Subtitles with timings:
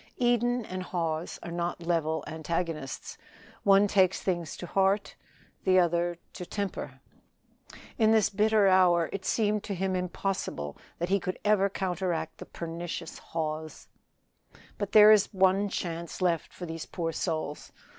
[0.17, 3.19] Eden and Hawes are not level antagonists
[3.61, 5.15] one takes things to heart,
[5.63, 7.01] the other to temper.
[7.99, 12.47] In this bitter hour it seemed to him impossible that he could ever counteract the
[12.47, 13.89] pernicious Hawes.
[14.79, 17.71] "There is but one chance left for these poor souls.